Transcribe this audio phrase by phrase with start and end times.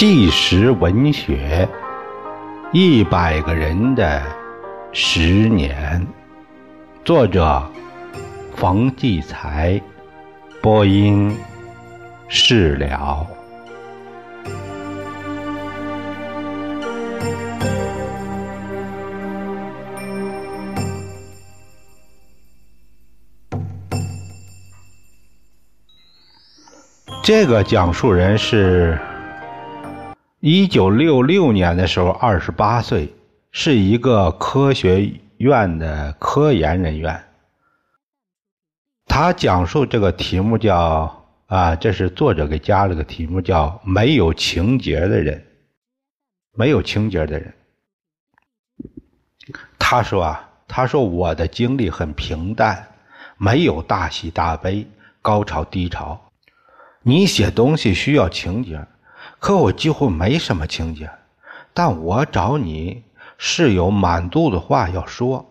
[0.00, 1.68] 纪实文学，
[2.72, 4.22] 一百个人的
[4.92, 6.06] 十年。
[7.04, 7.62] 作者：
[8.56, 9.78] 冯骥才，
[10.62, 11.36] 播音：
[12.28, 13.26] 释了。
[27.22, 28.98] 这个讲述人是。
[30.40, 33.14] 一九六六年的时候，二十八岁，
[33.52, 37.22] 是一个科学院的科研人员。
[39.04, 45.44] 他讲述这个题目叫啊，这是作者给加了个题目叫“没有情节的人”。
[46.56, 47.54] 没有情节的人，
[49.78, 52.88] 他说啊，他说我的经历很平淡，
[53.36, 54.86] 没有大喜大悲、
[55.20, 56.18] 高潮低潮。
[57.02, 58.86] 你写东西需要情节。
[59.40, 61.10] 可我几乎没什么情节，
[61.74, 63.02] 但我找你
[63.38, 65.46] 是有满肚子话要说。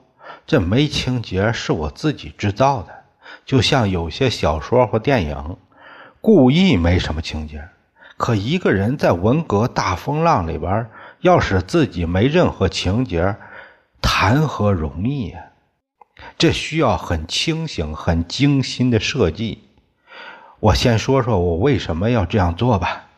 [0.45, 2.93] 这没情节是我自己制造的，
[3.45, 5.57] 就像有些小说或电影，
[6.21, 7.67] 故意没什么情节。
[8.15, 10.87] 可一个人在文革大风浪里边，
[11.21, 13.35] 要使自己没任何情节，
[14.01, 15.39] 谈何容易呀？
[16.37, 19.63] 这需要很清醒、很精心的设计。
[20.59, 23.08] 我先说说我为什么要这样做吧。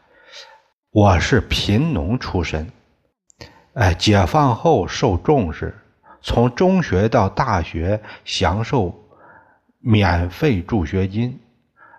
[0.93, 2.69] 我是贫农出身，
[3.75, 5.73] 哎，解放后受重视，
[6.21, 8.93] 从中学到大学享受
[9.79, 11.39] 免费助学金，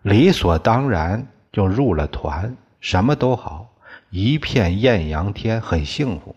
[0.02, 3.66] 理所当然就入了团，什么都好，
[4.10, 6.36] 一片艳阳天，很幸福。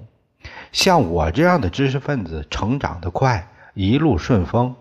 [0.72, 4.74] 像我这样的知识分子，成长的快，一路顺风，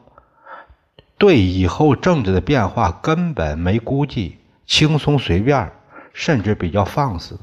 [1.19, 5.73] 对以后政治的变化根本没估计，轻松随便，
[6.13, 7.37] 甚至比较放肆。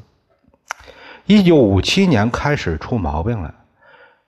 [1.26, 3.54] 一九五七年开始出毛病了。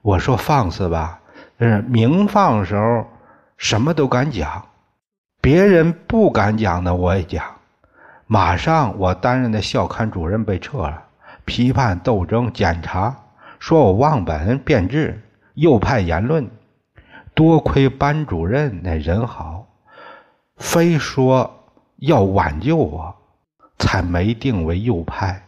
[0.02, 1.20] 我说放肆吧，
[1.60, 3.08] 是明放时候
[3.58, 4.66] 什么都敢讲，
[5.42, 7.44] 别人不敢讲的我也讲。
[8.28, 11.04] 马上我担任的校刊主任被撤了，
[11.46, 13.16] 批判斗争检查，
[13.60, 15.22] 说我忘本变质，
[15.54, 16.50] 右派言论。
[17.34, 19.66] 多亏班主任那人好，
[20.58, 21.64] 非说
[21.98, 23.16] 要挽救我，
[23.80, 25.42] 才没定为右派。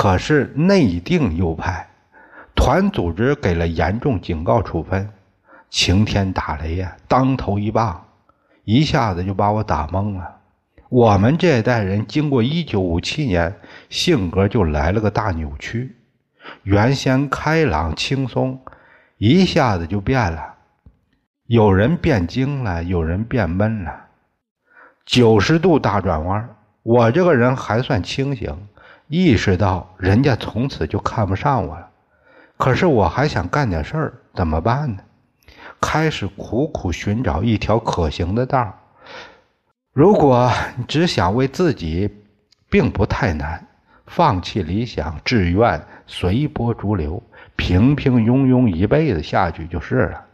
[0.00, 1.86] 可是内定右派，
[2.54, 5.06] 团组织给了严重警告处分，
[5.68, 8.02] 晴天打雷呀，当头一棒，
[8.64, 10.36] 一下子就把我打懵了。
[10.88, 13.54] 我们这一代人经过一九五七年，
[13.90, 15.94] 性格就来了个大扭曲，
[16.62, 18.58] 原先开朗轻松，
[19.18, 20.54] 一下子就变了。
[21.44, 23.94] 有人变精了，有人变闷了，
[25.04, 26.48] 九十度大转弯。
[26.82, 28.56] 我这个人还算清醒。
[29.12, 31.90] 意识到人家从此就看不上我了，
[32.56, 35.02] 可是我还想干点事儿，怎么办呢？
[35.80, 38.72] 开始苦苦寻找一条可行的道
[39.92, 42.08] 如果你只想为自己，
[42.68, 43.66] 并不太难。
[44.06, 47.20] 放弃理想志愿，随波逐流，
[47.56, 50.24] 平平庸庸一辈子下去就是了。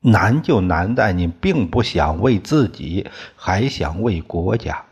[0.00, 4.84] 难就难在你并不想为自己，还想为国家。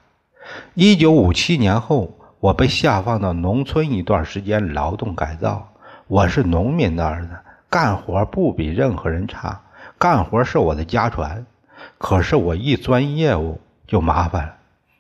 [0.74, 2.14] 一九五七年后。
[2.40, 5.68] 我被下放到农村一段时间劳动改造。
[6.06, 7.30] 我是农民的儿子，
[7.68, 9.60] 干活不比任何人差，
[9.98, 11.44] 干活是我的家传。
[11.98, 14.54] 可是我一钻业务就麻烦了。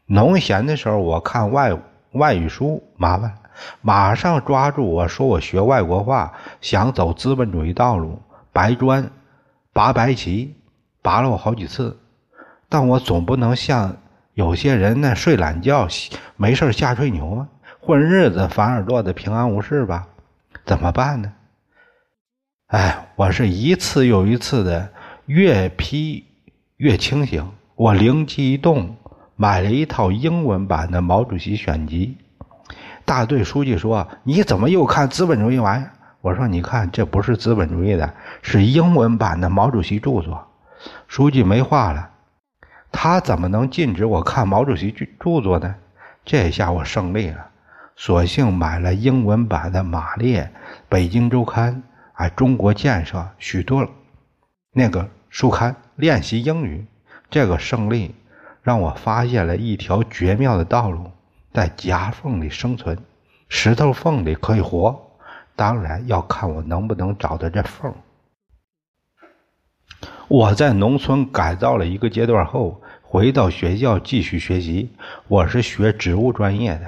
[0.06, 1.78] 农闲的时候，我看外
[2.10, 3.38] 外语书，麻烦，
[3.82, 8.20] 马上抓住我说我学外国话，想走资本主义道路，
[8.52, 9.08] 白砖，
[9.72, 10.56] 拔白旗，
[11.02, 11.96] 拔了我好几次，
[12.68, 13.96] 但我总不能像。
[14.38, 15.88] 有些人呢睡懒觉，
[16.36, 17.48] 没事瞎吹牛啊，
[17.80, 20.06] 混日子反而落得平安无事吧？
[20.64, 21.32] 怎么办呢？
[22.68, 24.92] 哎，我是一次又一次的
[25.26, 26.24] 越批
[26.76, 27.50] 越清醒。
[27.74, 28.96] 我灵机一动，
[29.34, 32.16] 买了一套英文版的毛主席选集。
[33.04, 35.84] 大队书记说：“你怎么又看资本主义玩意？”
[36.22, 40.46] 我说：“你看，这不是资本主义的，是英文版的毛主席著作。”
[41.08, 42.10] 书记没话了。
[42.90, 45.74] 他怎么能禁止我看毛主席著著作呢？
[46.24, 47.46] 这下我胜利了，
[47.96, 50.42] 索性买了英文版的《马列》
[50.88, 51.74] 《北京周刊》
[52.12, 53.88] 啊，《中国建设》许多
[54.72, 56.84] 那个书刊练习英语。
[57.30, 58.14] 这个胜利
[58.62, 61.10] 让我发现了一条绝妙的道路：
[61.52, 62.98] 在夹缝里生存，
[63.48, 64.98] 石头缝里可以活。
[65.54, 67.94] 当然要看我能不能找到这缝。
[70.28, 74.90] 我在农村改造了一个阶段后，回到学校继续学习。
[75.26, 76.84] 我是学植物专业的，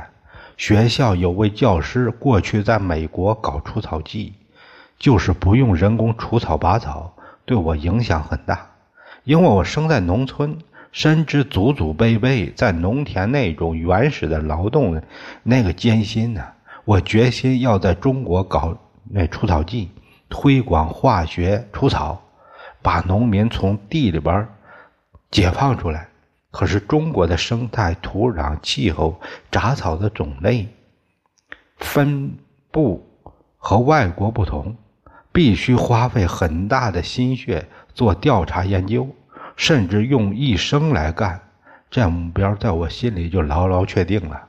[0.58, 4.34] 学校有位教师过去在美国搞除草剂，
[4.98, 7.14] 就是不用人工除草拔草，
[7.46, 8.72] 对我影响很大。
[9.24, 10.58] 因为我生在农村，
[10.92, 15.00] 深知祖祖辈辈在农田那种原始的劳动
[15.42, 16.44] 那个艰辛呢。
[16.84, 18.76] 我决心要在中国搞
[19.08, 19.88] 那除草剂，
[20.28, 22.20] 推广化学除草，
[22.82, 24.48] 把农民从地里边
[25.30, 26.08] 解放出来。
[26.50, 29.20] 可是中国的生态、土壤、气候、
[29.52, 30.68] 杂草的种类
[31.76, 32.34] 分
[32.72, 33.06] 布
[33.56, 34.76] 和外国不同，
[35.30, 39.08] 必须花费很大的心血做调查研究，
[39.54, 41.40] 甚至用一生来干。
[41.88, 44.42] 这目标在我心里就牢牢确定了。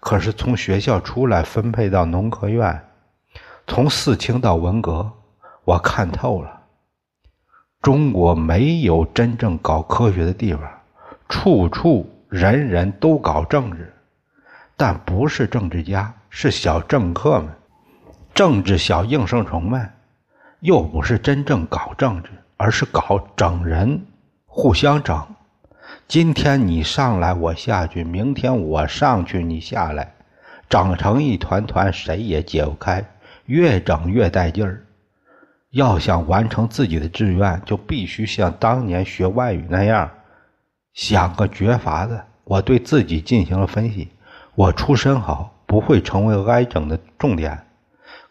[0.00, 2.82] 可是从学校出来，分配到农科院，
[3.66, 5.12] 从四清到文革，
[5.64, 6.55] 我看透了，
[7.86, 10.60] 中国没有真正搞科学的地方。
[11.28, 13.94] 处处人人都搞政治，
[14.76, 17.48] 但不是政治家，是小政客们，
[18.34, 19.88] 政治小应声虫们，
[20.58, 24.04] 又不是真正搞政治，而是搞整人，
[24.46, 25.24] 互相整。
[26.08, 30.12] 今天你上来我下去，明天我上去你下来，
[30.68, 33.04] 整成一团团，谁也解不开，
[33.44, 34.82] 越整越带劲儿。
[35.76, 40.10] 要想完成自己的志愿，就必须像当年学外语那样。
[40.94, 44.08] 想个绝法子，我对自己进行了分析。
[44.54, 47.66] 我出身好，不会成为挨整的重点，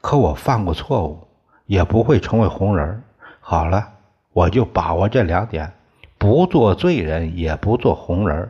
[0.01, 1.27] 可我犯过错误，
[1.67, 3.03] 也不会成为红人。
[3.39, 3.89] 好了，
[4.33, 5.71] 我就把握这两点，
[6.17, 8.49] 不做罪人，也不做红人。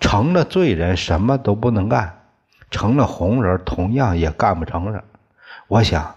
[0.00, 2.08] 成了罪人，什么都不能干；
[2.68, 5.04] 成了红人，同样也干不成了。
[5.68, 6.16] 我想，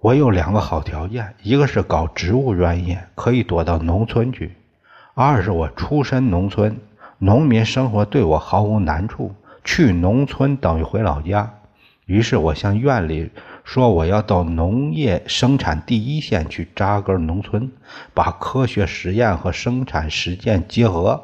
[0.00, 4.56] 我有两个好条件：一个是搞植物专业，可以躲到农村去。
[5.12, 6.78] 二是我出身农村，
[7.18, 9.34] 农民生活对我毫无难处。
[9.62, 11.52] 去农村等于回老家。
[12.06, 13.30] 于是我向院里
[13.62, 17.70] 说，我要到农业生产第一线去扎根农村，
[18.14, 21.22] 把科学实验和生产实践结合，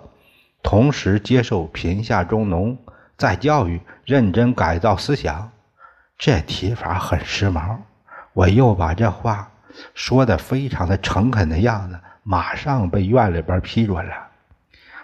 [0.62, 2.76] 同时接受贫下中农
[3.16, 5.50] 再教育，认真改造思想。
[6.18, 7.78] 这提法很时髦。
[8.36, 9.50] 我又把这话
[9.94, 11.98] 说的非常的诚恳的样子。
[12.22, 14.12] 马上被院里边批准了。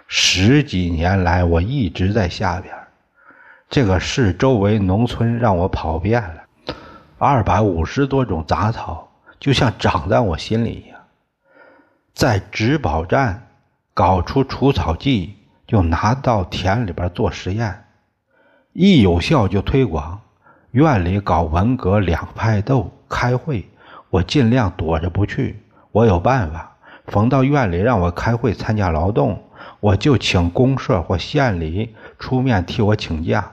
[0.07, 2.75] 十几年来，我一直在下边，
[3.69, 6.75] 这个市周围农村让我跑遍了，
[7.17, 9.09] 二百五十多种杂草
[9.39, 10.99] 就像长在我心里一样。
[12.13, 13.47] 在植保站
[13.95, 15.35] 搞出除草剂，
[15.65, 17.83] 就拿到田里边做实验，
[18.73, 20.21] 一有效就推广。
[20.71, 23.69] 院里搞文革两派斗开会，
[24.09, 25.61] 我尽量躲着不去。
[25.91, 26.71] 我有办法。
[27.05, 29.43] 逢到院里让我开会参加劳动，
[29.81, 33.51] 我就请公社或县里出面替我请假。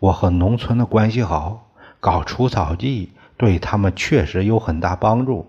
[0.00, 1.70] 我和农村的关系好，
[2.00, 5.46] 搞除草剂对他们确实有很大帮助，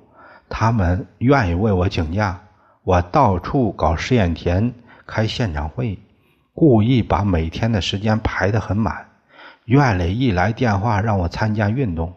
[0.48, 2.40] 他们愿意为我请假。
[2.84, 4.72] 我到处搞试验田，
[5.08, 5.98] 开现场会，
[6.54, 9.08] 故意把每天的时间排得很满。
[9.66, 12.14] 院里一来电话让我参加运动，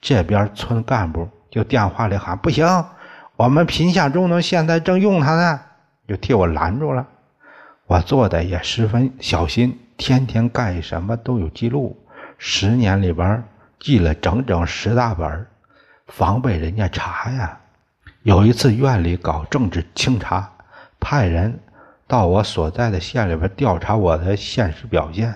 [0.00, 2.66] 这边村干部就电话里喊不行。
[3.36, 5.60] 我们贫下中农现在正用它呢，
[6.06, 7.06] 就替我拦住了。
[7.86, 11.96] 我做的也十分小心，天天干什么都有记录。
[12.36, 13.42] 十年里边
[13.80, 15.46] 记了整整十大本，
[16.08, 17.58] 防备人家查呀。
[18.22, 20.50] 有一次院里搞政治清查，
[21.00, 21.58] 派人
[22.06, 25.34] 到我所在的县里边调查我的现实表现。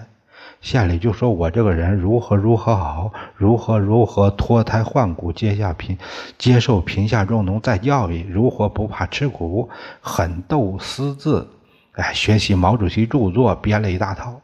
[0.63, 5.99] 县里就说我这个人如何如何好，如何如何脱胎换骨，接下贫，
[6.39, 9.69] 接受贫下中农再教育，如何不怕吃苦，
[10.01, 11.49] 狠斗私字，
[11.95, 14.41] 哎，学习毛主席著作，编了一大套。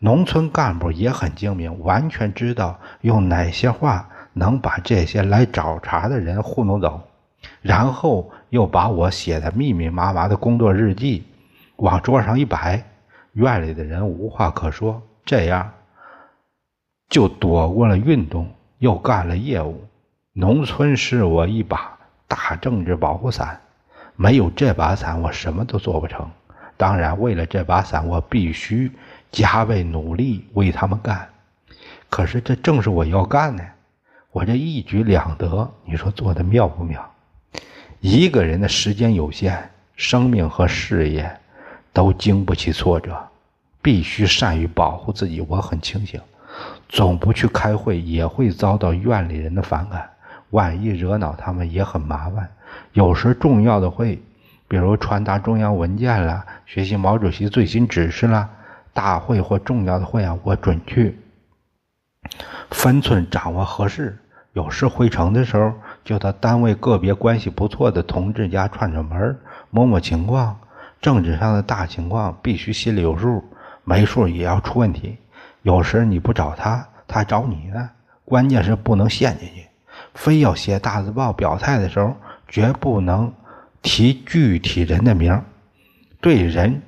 [0.00, 7.00] 农村干部也很精明，完全知道用哪些话能把这些来找茬的人糊弄走，
[7.60, 11.22] 然后又把我写的密密麻麻的工作日记
[11.76, 12.82] 往桌上一摆，
[13.34, 15.00] 院里的人无话可说。
[15.24, 15.72] 这样，
[17.08, 19.84] 就躲过了运动，又干了业务。
[20.32, 23.60] 农村是我一把大政治保护伞，
[24.16, 26.28] 没有这把伞，我什么都做不成。
[26.76, 28.90] 当然，为了这把伞，我必须
[29.30, 31.28] 加倍努力为他们干。
[32.08, 33.64] 可是，这正是我要干的。
[34.30, 37.08] 我这一举两得，你说做的妙不妙？
[38.00, 41.38] 一个人的时间有限，生命和事业
[41.92, 43.16] 都经不起挫折。
[43.82, 45.40] 必须善于保护自己。
[45.42, 46.20] 我很清醒，
[46.88, 50.08] 总不去开会也会遭到院里人的反感。
[50.50, 52.48] 万一惹恼他们也很麻烦。
[52.92, 54.22] 有时重要的会，
[54.68, 58.48] 比如传达中央文件了、学习毛主席最新指示了，
[58.92, 61.18] 大会或重要的会啊，我准去。
[62.70, 64.18] 分寸掌握合适。
[64.52, 65.72] 有时回城的时候，
[66.04, 69.38] 就到单位个别关系不错的同志家串串门，
[69.70, 70.58] 摸摸情况。
[71.00, 73.42] 政治上的大情况必须心里有数，
[73.84, 75.16] 没数也要出问题。
[75.62, 77.90] 有时你不找他，他找你呢。
[78.24, 79.66] 关键是不能陷进去。
[80.14, 82.14] 非要写大字报表态的时候，
[82.48, 83.32] 绝不能
[83.82, 85.42] 提具体人的名。
[86.20, 86.82] 对人，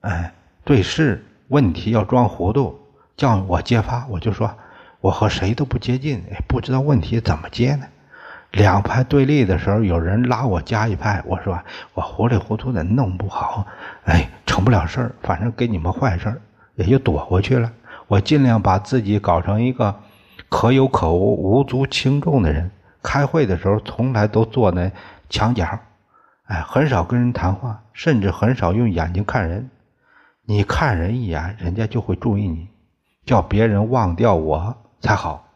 [0.00, 0.32] 哎，
[0.64, 2.78] 对事，问题要装糊涂。
[3.16, 4.52] 叫我揭发，我就说。
[5.00, 7.86] 我和谁都不接近，不知道问题怎么接呢？
[8.52, 11.58] 两派对立的时候，有人拉我加一派，我说
[11.94, 13.66] 我糊里糊涂的弄不好，
[14.04, 16.40] 哎，成不了事儿，反正给你们坏事儿，
[16.76, 17.70] 也就躲过去了。
[18.06, 19.94] 我尽量把自己搞成一个
[20.48, 22.70] 可有可无、无足轻重的人。
[23.02, 24.90] 开会的时候，从来都坐那
[25.28, 25.78] 墙角，
[26.46, 29.70] 哎，很少跟人谈话，甚至很少用眼睛看人。
[30.44, 32.68] 你看人一眼，人家就会注意你，
[33.24, 34.76] 叫别人忘掉我。
[35.00, 35.46] 才好，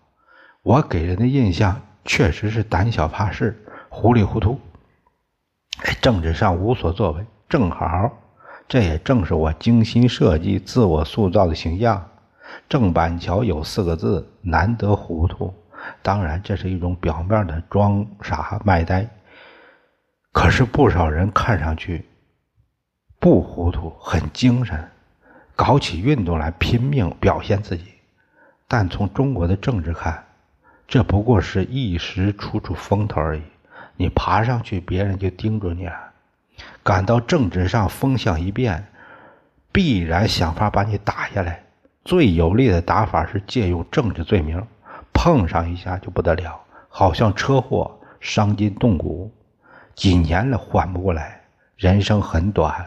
[0.63, 3.57] 我给人的印象确实是胆小怕事、
[3.89, 4.59] 糊里糊涂，
[6.01, 7.25] 政治上无所作为。
[7.49, 8.11] 正好，
[8.69, 12.09] 这也正是我精心设计、自我塑造的形象。
[12.69, 15.53] 郑板桥有四个字：难得糊涂。
[16.03, 19.09] 当然，这是一种表面的装傻卖呆。
[20.33, 22.07] 可是不少人看上去
[23.19, 24.89] 不糊涂，很精神，
[25.57, 27.85] 搞起运动来拼命表现自己。
[28.69, 30.25] 但从中国的政治看，
[30.91, 33.43] 这不过是一时出出风头而已。
[33.97, 35.95] 你爬上去，别人就盯住你了。
[36.83, 38.85] 感到政治上风向一变，
[39.71, 41.63] 必然想法把你打下来。
[42.05, 44.61] 最有力的打法是借用政治罪名，
[45.13, 49.33] 碰上一下就不得了，好像车祸，伤筋动骨，
[49.95, 51.41] 几年了缓不过来。
[51.77, 52.85] 人生很短，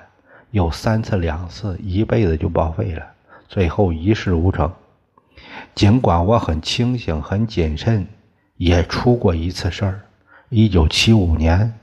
[0.51, 3.05] 有三次两次，一辈子就报废了，
[3.47, 4.69] 最后一事无成。
[5.75, 8.07] 尽管我很清醒、很谨慎，
[8.57, 10.01] 也出过一次事儿。
[10.49, 11.73] 一九七五年，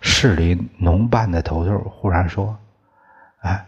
[0.00, 2.56] 市里农办的头头忽然说
[3.42, 3.66] ：“哎，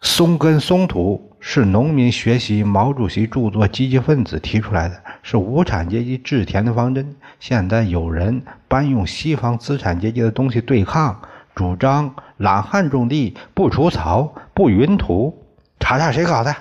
[0.00, 7.14] 松根松土是农民学习毛主席著作《积极分子》提出来的，是无产阶级治田的方针。
[7.38, 11.20] 现在有人搬用西方资产阶级的东西对抗，
[11.54, 15.44] 主张懒汉种地，不除草，不匀土。
[15.78, 16.56] 查查谁搞的？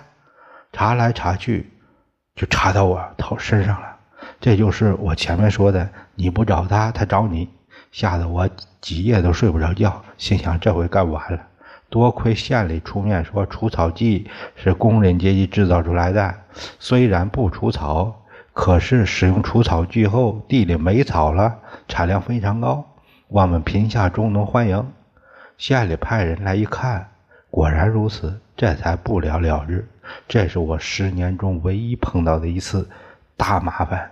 [0.73, 1.71] 查来查去。”
[2.37, 3.97] 就插到我头身上了，
[4.39, 7.49] 这就是我前面说的，你不找他，他找你，
[7.91, 8.47] 吓得我
[8.79, 11.39] 几夜都睡不着觉，心想这回干完了。
[11.89, 16.35] 多亏县里出面说除草剂是工人阶级制造出来的，
[16.79, 21.55] 虽然不除草，可是使用除草剂后地里没草了，
[21.87, 22.85] 产量非常高，
[23.29, 24.85] 我们贫下中农欢迎。
[25.57, 27.09] 县里派人来一看，
[27.49, 29.87] 果然如此，这才不了了之。
[30.27, 32.89] 这是我十年中唯一碰到的一次
[33.37, 34.11] 大麻烦，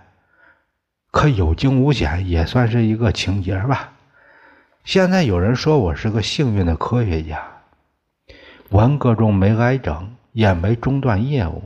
[1.10, 3.92] 可有惊无险，也算是一个情节吧。
[4.84, 7.42] 现在有人说我是个幸运的科学家，
[8.70, 11.62] 文革中没挨整，也没中断业务，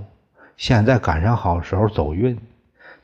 [0.56, 2.38] 现在赶上好时候走运。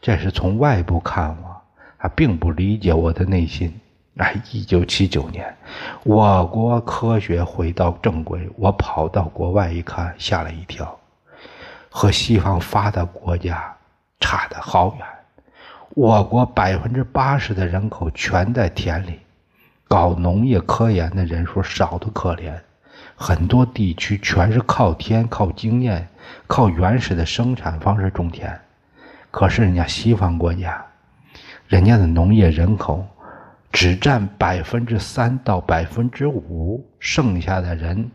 [0.00, 1.61] 这是从外部看我，
[1.99, 3.78] 还并不理解我的内心。
[4.16, 5.54] 哎，一九七九年，
[6.02, 10.99] 我国科学回到正轨，我跑到国外一看，吓了一跳。
[11.90, 13.76] 和西方发达国家
[14.18, 15.06] 差得好远。
[15.90, 19.20] 我国百分之八十的人口全在田里，
[19.87, 22.54] 搞农业科研的人数少得可怜。
[23.16, 26.08] 很多地区全是靠天、靠经验、
[26.46, 28.58] 靠原始的生产方式种田。
[29.30, 30.82] 可是人家西方国家，
[31.66, 33.06] 人家的农业人口
[33.76, 38.11] 只占百分之三到百分之五，剩下的人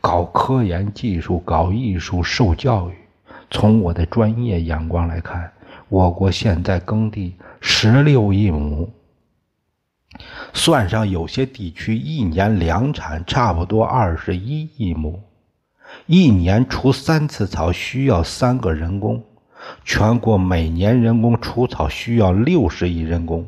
[0.00, 2.94] 搞科研技术、搞艺术、受教育。
[3.50, 5.52] 从我的专业眼光来看，
[5.90, 8.88] 我国现在耕地十六亿亩，
[10.54, 15.20] 算上有些地区一年粮产差不多二十一亿亩，
[16.06, 19.22] 一年除三次草需要三个人工，
[19.84, 23.46] 全国每年人工除草需要六十亿人工，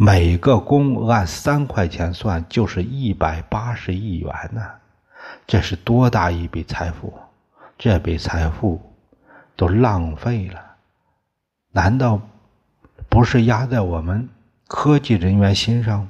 [0.00, 4.62] 每个工按三块钱算就是一百八十亿元呢，
[5.44, 7.12] 这是多大一笔财富！
[7.76, 8.80] 这笔财富
[9.56, 10.60] 都浪费了，
[11.72, 12.20] 难道
[13.08, 14.28] 不是压在我们
[14.68, 16.08] 科技人员心上？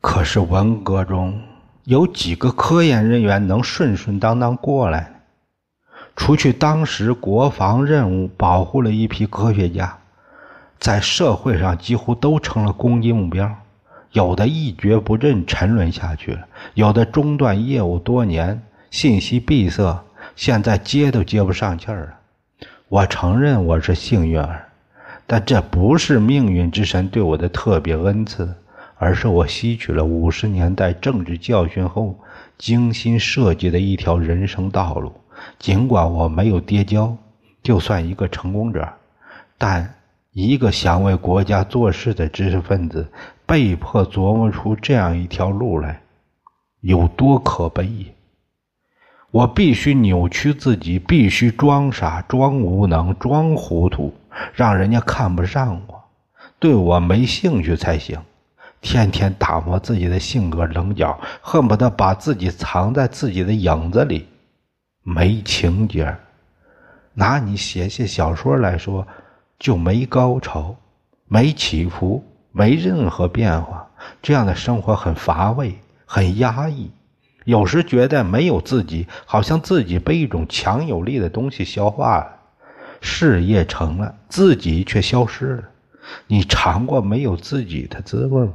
[0.00, 1.42] 可是文革中
[1.82, 5.12] 有几个科研人员能顺顺当当过来？
[6.14, 9.98] 除去当时国防任务保护了一批科学家，
[10.80, 13.54] 在社会上几乎都成了攻击目标。
[14.12, 16.40] 有的一蹶不振，沉沦下去了；
[16.74, 18.60] 有的中断业务多年，
[18.90, 20.02] 信息闭塞。
[20.34, 22.66] 现在接都接不上气儿了。
[22.88, 24.68] 我承认我是幸运儿，
[25.26, 28.52] 但这不是命运之神对我的特别恩赐，
[28.96, 32.18] 而是我吸取了五十年代政治教训后
[32.58, 35.12] 精心设计的一条人生道路。
[35.58, 37.16] 尽管我没有跌跤，
[37.62, 38.88] 就算一个成功者，
[39.56, 39.94] 但
[40.32, 43.08] 一个想为国家做事的知识分子
[43.44, 46.00] 被迫琢磨出这样一条路来，
[46.80, 48.14] 有多可悲！
[49.32, 54.14] 我必须扭曲自己，必须装傻、装无能、装糊涂，
[54.54, 56.04] 让人家看不上我，
[56.60, 58.20] 对我没兴趣才行。
[58.80, 64.28] 天天打磨自己的性格棱角，恨不得把自己藏在自己的影子里。
[65.02, 66.16] 没情节，
[67.14, 69.06] 拿你写写小说来说，
[69.60, 70.74] 就没高潮，
[71.28, 73.86] 没起伏，没任何变化。
[74.22, 75.74] 这样的生活很乏味，
[76.06, 76.90] 很压抑。
[77.44, 82.26] 有时觉得没有自己，好像自己被一种强有力的东西消化了。
[83.02, 85.64] 事业成了，自己却消失了。
[86.26, 88.52] 你尝过没有自己的滋味吗？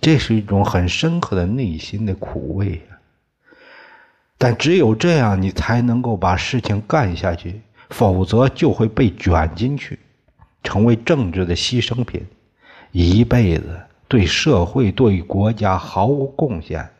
[0.00, 2.98] 这是一种很深刻的内心的苦味呀。
[4.38, 9.98] 但只有这样，你才能够把事情干下去，否则就会被卷进去，
[10.66, 12.26] 成为政治的牺牲品，
[12.90, 16.90] 一辈子对社会、对国家毫无贡献。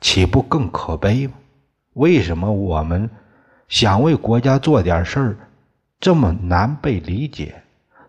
[0.00, 1.34] 岂不更可悲吗？
[1.92, 3.08] 为什么我们
[3.68, 5.36] 想为国家做点事儿，
[6.00, 7.54] 这么难被理解，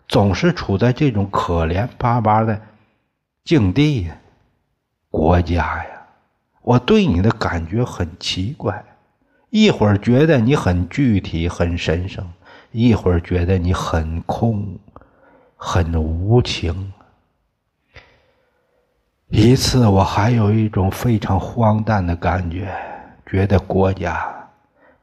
[0.08, 2.58] 总是处在这种可怜巴巴的
[3.44, 4.16] 境地呀？
[5.10, 6.06] 国家呀，
[6.62, 8.84] 我对你的感觉很奇怪，
[9.50, 12.26] 一会儿觉得你很具体、很神圣，
[12.72, 14.78] 一会儿觉得你很空、
[15.56, 16.92] 很无情。
[19.28, 22.72] 一次，我还有一种非常荒诞的感觉，
[23.26, 24.48] 觉得国家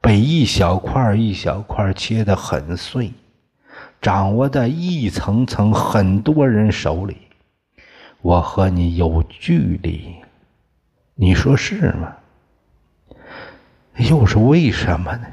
[0.00, 3.12] 被一小块一小块切得很碎，
[4.00, 7.18] 掌握在一层层很多人手里。
[8.22, 10.14] 我和你有距离，
[11.14, 12.16] 你说是吗？
[13.96, 15.26] 又是为什么呢？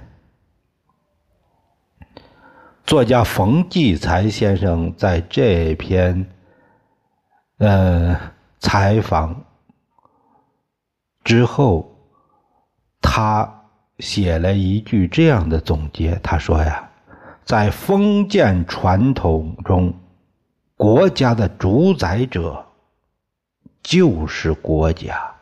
[2.92, 6.30] 作家冯骥才先生在这篇，
[7.60, 8.20] 呃。
[8.60, 9.44] 采访
[11.24, 11.90] 之后，
[13.02, 13.50] 他
[14.00, 16.92] 写了一句这样的总结：“他说呀，
[17.46, 19.94] 在封建传统中，
[20.76, 22.64] 国家的主宰者
[23.82, 25.34] 就是国家。”